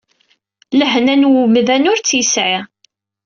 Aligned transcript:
Lḥenna 0.79 1.15
n 1.15 1.29
wemdan 1.31 1.89
ur 1.91 1.97
tt-yesɛi. 1.99 2.59